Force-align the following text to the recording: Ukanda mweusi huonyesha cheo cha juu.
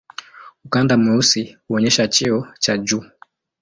Ukanda 0.65 0.97
mweusi 0.97 1.57
huonyesha 1.67 2.07
cheo 2.07 2.47
cha 2.59 2.77
juu. 2.77 3.03